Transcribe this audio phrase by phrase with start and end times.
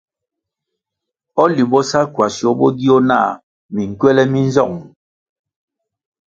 [1.41, 3.29] O Limbo sa Ckwasio bo gio nah
[3.73, 4.77] minkywèlè mi nzong?